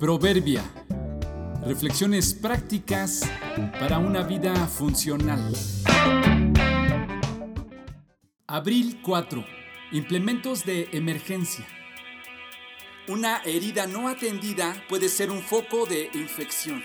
Proverbia. 0.00 0.64
Reflexiones 1.62 2.32
prácticas 2.32 3.20
para 3.78 3.98
una 3.98 4.22
vida 4.22 4.54
funcional. 4.66 5.52
Abril 8.46 9.02
4. 9.02 9.44
Implementos 9.92 10.64
de 10.64 10.88
emergencia. 10.92 11.66
Una 13.08 13.42
herida 13.44 13.86
no 13.86 14.08
atendida 14.08 14.74
puede 14.88 15.10
ser 15.10 15.30
un 15.30 15.42
foco 15.42 15.84
de 15.84 16.08
infección. 16.14 16.82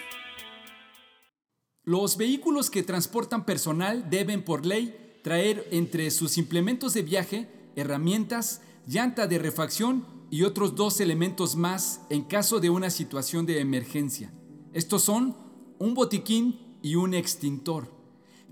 Los 1.85 2.17
vehículos 2.17 2.69
que 2.69 2.83
transportan 2.83 3.45
personal 3.45 4.09
deben 4.09 4.43
por 4.43 4.65
ley 4.65 5.21
traer 5.23 5.69
entre 5.71 6.11
sus 6.11 6.37
implementos 6.37 6.93
de 6.93 7.03
viaje 7.03 7.47
herramientas, 7.77 8.61
llanta 8.85 9.25
de 9.25 9.39
refacción 9.39 10.05
y 10.35 10.43
otros 10.43 10.75
dos 10.75 10.99
elementos 10.99 11.55
más 11.55 12.01
en 12.09 12.23
caso 12.23 12.59
de 12.59 12.69
una 12.69 12.89
situación 12.89 13.45
de 13.45 13.61
emergencia. 13.61 14.33
Estos 14.73 15.01
son 15.01 15.33
un 15.79 15.93
botiquín 15.93 16.59
y 16.81 16.95
un 16.95 17.13
extintor, 17.13 17.89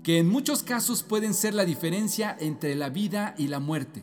que 0.02 0.16
en 0.16 0.26
muchos 0.26 0.62
casos 0.62 1.02
pueden 1.02 1.34
ser 1.34 1.52
la 1.52 1.66
diferencia 1.66 2.34
entre 2.40 2.74
la 2.74 2.88
vida 2.88 3.34
y 3.36 3.48
la 3.48 3.60
muerte, 3.60 4.02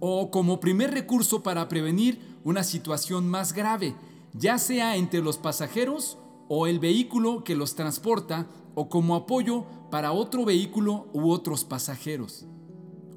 o 0.00 0.32
como 0.32 0.58
primer 0.58 0.90
recurso 0.90 1.44
para 1.44 1.68
prevenir 1.68 2.18
una 2.42 2.64
situación 2.64 3.28
más 3.28 3.52
grave, 3.52 3.94
ya 4.32 4.58
sea 4.58 4.96
entre 4.96 5.22
los 5.22 5.38
pasajeros 5.38 6.18
o 6.48 6.66
el 6.66 6.80
vehículo 6.80 7.44
que 7.44 7.54
los 7.54 7.76
transporta 7.76 8.48
o 8.74 8.88
como 8.88 9.14
apoyo 9.14 9.66
para 9.88 10.10
otro 10.10 10.44
vehículo 10.44 11.06
u 11.12 11.30
otros 11.30 11.64
pasajeros. 11.64 12.44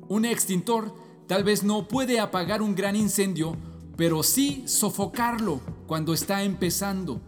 Un 0.07 0.23
extintor 0.23 0.93
tal 1.25 1.43
vez 1.43 1.63
no 1.63 1.87
puede 1.87 2.19
apagar 2.19 2.61
un 2.61 2.75
gran 2.75 2.95
incendio 2.95 3.57
pero 3.97 4.21
sí 4.23 4.63
sofocarlo 4.67 5.59
cuando 5.87 6.13
está 6.13 6.43
empezando. 6.43 7.19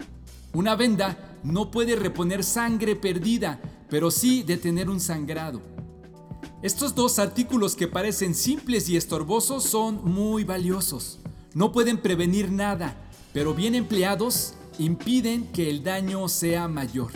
Una 0.53 0.75
venda 0.75 1.39
no 1.43 1.71
puede 1.71 1.95
reponer 1.95 2.43
sangre 2.43 2.95
perdida, 2.95 3.59
pero 3.89 4.11
sí 4.11 4.43
detener 4.43 4.89
un 4.89 4.99
sangrado. 4.99 5.61
Estos 6.61 6.93
dos 6.93 7.19
artículos 7.19 7.75
que 7.75 7.87
parecen 7.87 8.35
simples 8.35 8.87
y 8.87 8.97
estorbosos 8.97 9.63
son 9.63 10.03
muy 10.05 10.43
valiosos. 10.43 11.19
No 11.53 11.71
pueden 11.71 11.97
prevenir 11.97 12.51
nada, 12.51 12.95
pero 13.33 13.53
bien 13.53 13.75
empleados 13.75 14.53
impiden 14.77 15.47
que 15.51 15.69
el 15.69 15.83
daño 15.83 16.27
sea 16.27 16.67
mayor. 16.67 17.11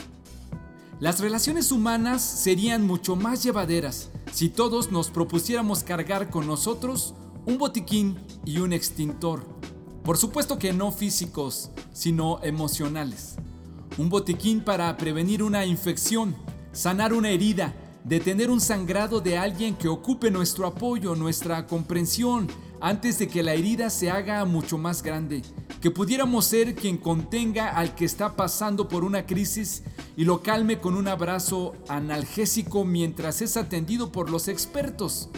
Las 1.00 1.19
relaciones 1.19 1.72
humanas 1.72 2.22
serían 2.22 2.88
mucho 2.88 3.16
más 3.16 3.44
llevaderas 3.44 4.09
si 4.31 4.50
todos 4.50 4.91
nos 4.91 5.09
propusiéramos 5.09 5.83
cargar 5.83 6.30
con 6.30 6.47
nosotros 6.47 7.13
un 7.45 7.58
botiquín 7.58 8.17
y 8.45 8.59
un 8.59 8.73
extintor. 8.73 9.44
Por 10.03 10.17
supuesto 10.17 10.58
que 10.58 10.73
no 10.73 10.91
físicos, 10.91 11.72
sino 11.91 12.41
emocionales. 12.44 13.35
Un 13.97 14.09
botiquín 14.09 14.63
para 14.63 14.95
prevenir 14.97 15.44
una 15.44 15.66
infección, 15.66 16.35
sanar 16.72 17.13
una 17.13 17.30
herida, 17.30 17.73
detener 18.03 18.50
un 18.50 18.59
sangrado 18.59 19.19
de 19.22 19.38
alguien 19.38 19.75
que 19.75 19.88
ocupe 19.88 20.31
nuestro 20.31 20.67
apoyo, 20.67 21.16
nuestra 21.16 21.67
comprensión, 21.67 22.47
antes 22.81 23.19
de 23.19 23.27
que 23.27 23.44
la 23.44 23.53
herida 23.53 23.89
se 23.89 24.09
haga 24.09 24.44
mucho 24.45 24.78
más 24.78 25.03
grande. 25.03 25.41
Que 25.81 25.91
pudiéramos 25.91 26.45
ser 26.45 26.75
quien 26.75 26.97
contenga 26.97 27.69
al 27.69 27.94
que 27.94 28.05
está 28.05 28.35
pasando 28.35 28.88
por 28.88 29.03
una 29.03 29.25
crisis 29.25 29.83
y 30.16 30.23
lo 30.23 30.41
calme 30.41 30.80
con 30.80 30.95
un 30.95 31.07
abrazo 31.07 31.75
analgésico 31.88 32.83
mientras 32.85 33.41
es 33.41 33.57
atendido 33.57 34.11
por 34.11 34.30
los 34.30 34.47
expertos 34.47 35.30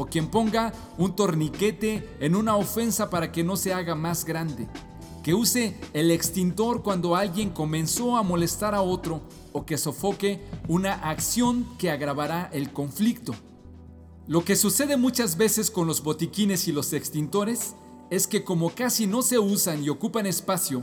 o 0.00 0.06
quien 0.06 0.28
ponga 0.28 0.72
un 0.96 1.16
torniquete 1.16 2.08
en 2.20 2.36
una 2.36 2.54
ofensa 2.54 3.10
para 3.10 3.32
que 3.32 3.42
no 3.42 3.56
se 3.56 3.72
haga 3.74 3.96
más 3.96 4.24
grande, 4.24 4.68
que 5.24 5.34
use 5.34 5.76
el 5.92 6.12
extintor 6.12 6.84
cuando 6.84 7.16
alguien 7.16 7.50
comenzó 7.50 8.16
a 8.16 8.22
molestar 8.22 8.76
a 8.76 8.82
otro 8.82 9.22
o 9.52 9.66
que 9.66 9.76
sofoque 9.76 10.40
una 10.68 10.92
acción 10.92 11.66
que 11.78 11.90
agravará 11.90 12.48
el 12.52 12.72
conflicto. 12.72 13.34
Lo 14.28 14.44
que 14.44 14.54
sucede 14.54 14.96
muchas 14.96 15.36
veces 15.36 15.68
con 15.68 15.88
los 15.88 16.04
botiquines 16.04 16.68
y 16.68 16.72
los 16.72 16.92
extintores 16.92 17.74
es 18.08 18.28
que 18.28 18.44
como 18.44 18.70
casi 18.70 19.08
no 19.08 19.20
se 19.20 19.40
usan 19.40 19.82
y 19.82 19.88
ocupan 19.88 20.26
espacio, 20.26 20.80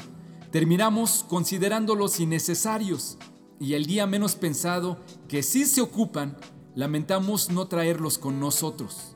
terminamos 0.52 1.24
considerándolos 1.30 2.20
innecesarios 2.20 3.18
y 3.62 3.76
el 3.76 3.86
día 3.86 4.08
menos 4.08 4.36
pensado 4.36 4.98
que 5.30 5.42
sí 5.42 5.64
se 5.64 5.80
ocupan 5.80 6.36
lamentamos 6.76 7.50
no 7.50 7.68
traerlos 7.68 8.18
con 8.18 8.40
nosotros. 8.40 9.16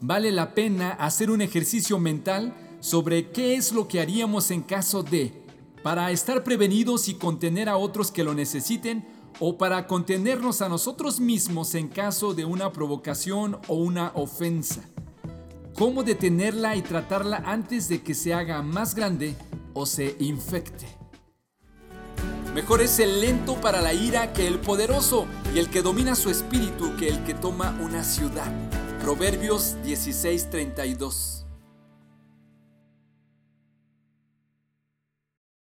Vale 0.00 0.32
la 0.32 0.54
pena 0.54 0.90
hacer 0.90 1.30
un 1.30 1.40
ejercicio 1.40 1.98
mental 1.98 2.54
sobre 2.80 3.30
qué 3.30 3.54
es 3.54 3.72
lo 3.72 3.86
que 3.86 4.00
haríamos 4.00 4.50
en 4.50 4.62
caso 4.62 5.04
de, 5.04 5.44
para 5.82 6.10
estar 6.10 6.42
prevenidos 6.42 7.08
y 7.08 7.14
contener 7.14 7.68
a 7.68 7.76
otros 7.76 8.10
que 8.10 8.24
lo 8.24 8.34
necesiten, 8.34 9.06
o 9.40 9.56
para 9.56 9.86
contenernos 9.86 10.60
a 10.60 10.68
nosotros 10.68 11.18
mismos 11.18 11.74
en 11.74 11.88
caso 11.88 12.34
de 12.34 12.44
una 12.44 12.72
provocación 12.72 13.58
o 13.66 13.76
una 13.76 14.12
ofensa. 14.14 14.82
Cómo 15.74 16.02
detenerla 16.02 16.76
y 16.76 16.82
tratarla 16.82 17.42
antes 17.46 17.88
de 17.88 18.02
que 18.02 18.14
se 18.14 18.34
haga 18.34 18.62
más 18.62 18.94
grande 18.94 19.34
o 19.72 19.86
se 19.86 20.16
infecte. 20.18 21.01
Mejor 22.54 22.82
es 22.82 22.98
el 22.98 23.22
lento 23.22 23.58
para 23.60 23.80
la 23.80 23.94
ira 23.94 24.34
que 24.34 24.46
el 24.46 24.58
poderoso, 24.58 25.26
y 25.54 25.58
el 25.58 25.70
que 25.70 25.80
domina 25.80 26.14
su 26.14 26.28
espíritu 26.28 26.94
que 26.96 27.08
el 27.08 27.24
que 27.24 27.32
toma 27.32 27.74
una 27.80 28.04
ciudad. 28.04 28.52
Proverbios 29.00 29.76
16:32 29.82 31.46